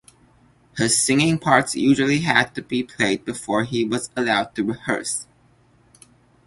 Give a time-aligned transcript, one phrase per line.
[0.77, 5.27] His singing parts usually had to be played before he was allowed to rehearse.